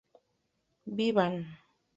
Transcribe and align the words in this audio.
vivan 0.97 1.37